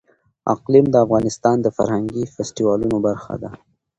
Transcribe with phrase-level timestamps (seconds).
[0.53, 3.49] اقلیم د افغانستان د فرهنګي فستیوالونو برخه ده.